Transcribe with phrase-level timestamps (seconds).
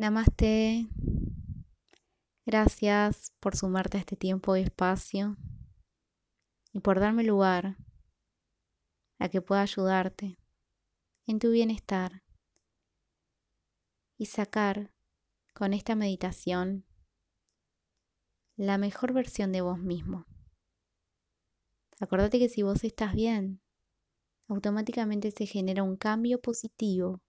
[0.00, 0.88] Namaste.
[2.46, 5.36] Gracias por sumarte a este tiempo y espacio
[6.72, 7.76] y por darme lugar
[9.18, 10.38] a que pueda ayudarte
[11.26, 12.22] en tu bienestar
[14.16, 14.90] y sacar
[15.52, 16.86] con esta meditación
[18.56, 20.24] la mejor versión de vos mismo.
[22.00, 23.60] Acordate que si vos estás bien,
[24.48, 27.20] automáticamente se genera un cambio positivo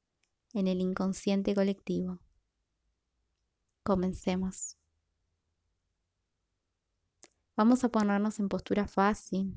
[0.53, 2.21] en el inconsciente colectivo.
[3.83, 4.77] Comencemos.
[7.55, 9.55] Vamos a ponernos en postura fácil,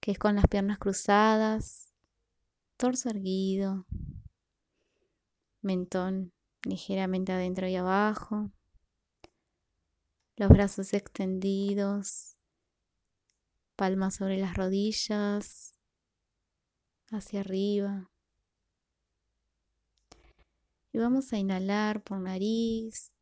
[0.00, 1.92] que es con las piernas cruzadas,
[2.76, 3.86] torso erguido,
[5.60, 8.50] mentón ligeramente adentro y abajo,
[10.36, 12.36] los brazos extendidos,
[13.76, 15.74] palmas sobre las rodillas,
[17.10, 18.09] hacia arriba.
[20.92, 23.12] Y vamos a inhalar por nariz.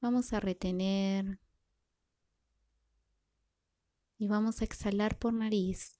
[0.00, 1.38] Vamos a retener.
[4.18, 5.98] Y vamos a exhalar por nariz.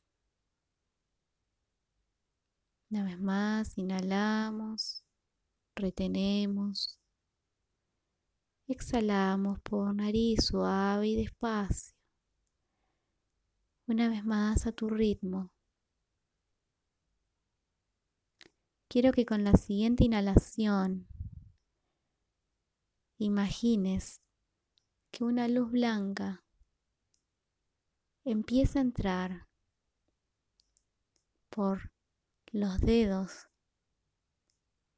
[2.91, 5.05] Una vez más, inhalamos,
[5.75, 7.01] retenemos.
[8.69, 11.95] Exhalamos por nariz suave y despacio.
[13.87, 15.51] Una vez más a tu ritmo.
[18.89, 21.07] Quiero que con la siguiente inhalación
[23.19, 24.21] imagines
[25.11, 26.45] que una luz blanca
[28.25, 29.47] empieza a entrar
[31.49, 31.91] por
[32.53, 33.49] los dedos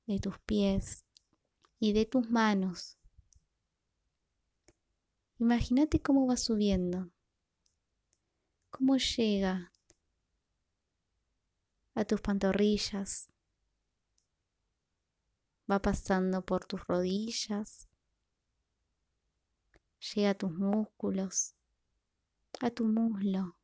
[0.07, 1.05] de tus pies
[1.79, 2.99] y de tus manos.
[5.39, 7.11] Imagínate cómo va subiendo,
[8.71, 9.73] cómo llega
[11.95, 13.31] a tus pantorrillas,
[15.71, 17.89] va pasando por tus rodillas,
[20.15, 21.55] llega a tus músculos,
[22.61, 23.57] a tu muslo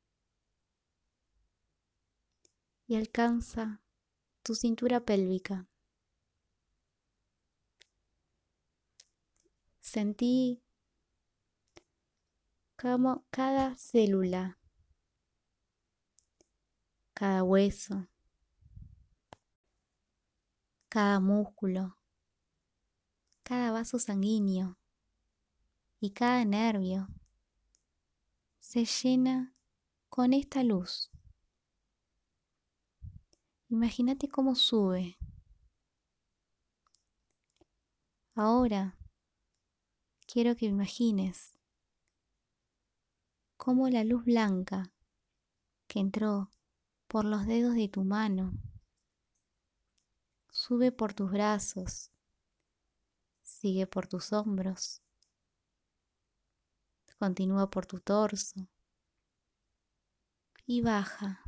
[2.86, 3.80] y alcanza
[4.42, 5.66] tu cintura pélvica.
[9.80, 10.62] Sentí
[12.76, 14.58] como cada célula,
[17.14, 18.08] cada hueso,
[20.94, 21.98] cada músculo,
[23.42, 24.78] cada vaso sanguíneo
[25.98, 27.08] y cada nervio
[28.60, 29.56] se llena
[30.08, 31.10] con esta luz.
[33.70, 35.18] Imagínate cómo sube.
[38.36, 38.96] Ahora
[40.28, 41.58] quiero que imagines
[43.56, 44.92] cómo la luz blanca
[45.88, 46.52] que entró
[47.08, 48.52] por los dedos de tu mano
[50.66, 52.10] Sube por tus brazos,
[53.42, 55.02] sigue por tus hombros,
[57.18, 58.66] continúa por tu torso
[60.64, 61.44] y baja.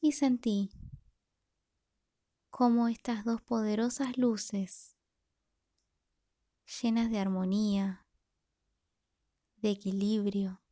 [0.00, 0.70] Y sentí
[2.50, 4.96] cómo estas dos poderosas luces,
[6.80, 8.06] llenas de armonía,
[9.56, 10.62] de equilibrio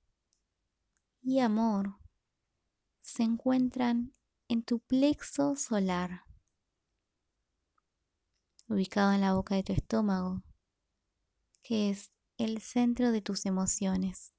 [1.20, 1.98] y amor,
[3.00, 4.14] se encuentran
[4.48, 6.24] en tu plexo solar,
[8.66, 10.42] ubicado en la boca de tu estómago,
[11.62, 14.32] que es el centro de tus emociones.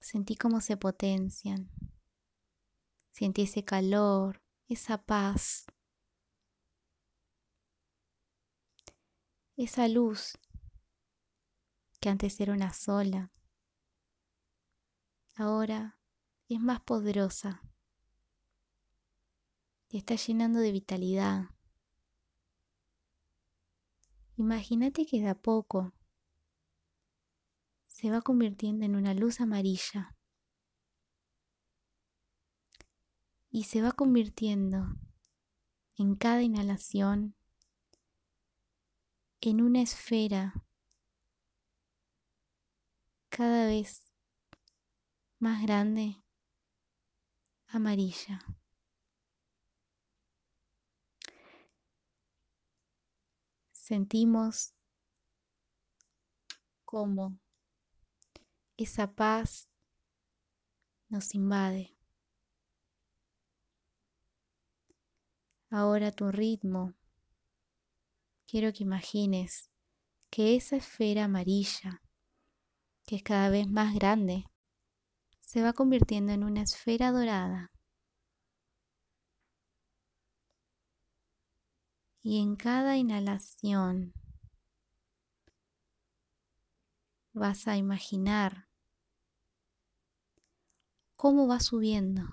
[0.00, 1.68] Sentí cómo se potencian.
[3.10, 5.66] Sentí ese calor, esa paz,
[9.56, 10.38] esa luz
[12.00, 13.32] que antes era una sola.
[15.36, 15.98] Ahora
[16.48, 17.62] es más poderosa.
[19.88, 21.50] Te está llenando de vitalidad.
[24.36, 25.92] Imagínate que de a poco
[27.86, 30.16] se va convirtiendo en una luz amarilla
[33.50, 34.84] y se va convirtiendo
[35.96, 37.36] en cada inhalación
[39.50, 40.54] en una esfera
[43.28, 44.02] cada vez
[45.38, 46.23] más grande
[47.76, 48.40] amarilla.
[53.72, 54.72] Sentimos
[56.84, 57.38] como
[58.76, 59.68] esa paz
[61.08, 61.96] nos invade.
[65.70, 66.94] Ahora tu ritmo.
[68.46, 69.70] Quiero que imagines
[70.30, 72.00] que esa esfera amarilla,
[73.04, 74.44] que es cada vez más grande,
[75.54, 77.70] se va convirtiendo en una esfera dorada.
[82.20, 84.12] Y en cada inhalación
[87.32, 88.66] vas a imaginar
[91.14, 92.24] cómo va subiendo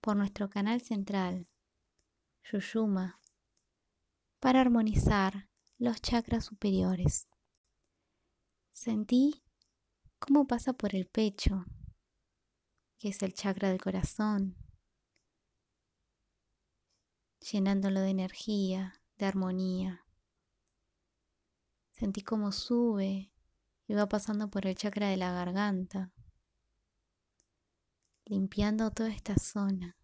[0.00, 1.46] por nuestro canal central,
[2.50, 3.20] Yuyuma,
[4.40, 7.28] para armonizar los chakras superiores.
[8.72, 9.44] Sentí
[10.18, 11.66] cómo pasa por el pecho,
[13.02, 14.54] que es el chakra del corazón,
[17.40, 20.06] llenándolo de energía, de armonía.
[21.90, 23.32] Sentí cómo sube
[23.88, 26.12] y va pasando por el chakra de la garganta,
[28.24, 29.96] limpiando toda esta zona.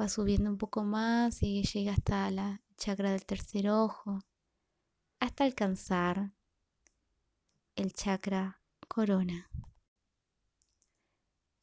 [0.00, 4.18] Va subiendo un poco más y llega hasta la chakra del tercer ojo,
[5.20, 6.32] hasta alcanzar
[7.76, 9.51] el chakra corona.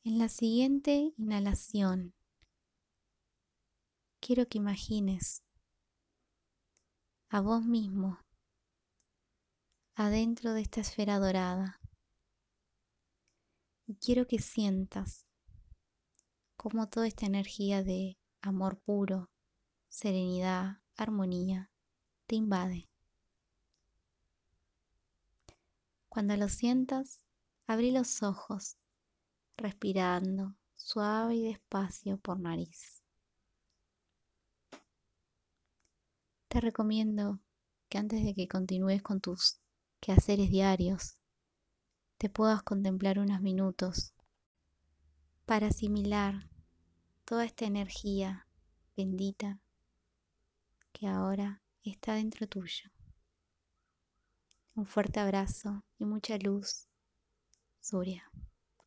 [0.10, 2.16] En la siguiente inhalación,
[4.20, 5.44] quiero que imagines
[7.30, 8.18] a vos mismo
[9.94, 11.80] adentro de esta esfera dorada.
[13.86, 15.28] Y quiero que sientas
[16.58, 19.30] cómo toda esta energía de amor puro,
[19.90, 21.70] serenidad, armonía,
[22.26, 22.90] te invade.
[26.10, 27.22] Cuando lo sientas,
[27.68, 28.79] abrí los ojos,
[29.60, 33.04] respirando suave y despacio por nariz.
[36.48, 37.40] Te recomiendo
[37.90, 39.60] que antes de que continúes con tus
[40.00, 41.18] quehaceres diarios,
[42.18, 44.14] te puedas contemplar unos minutos
[45.46, 46.50] para asimilar
[47.26, 48.48] toda esta energía
[48.96, 49.60] bendita
[50.92, 52.90] que ahora está dentro tuyo.
[54.76, 56.88] Un fuerte abrazo y mucha luz,
[57.80, 58.30] Surya.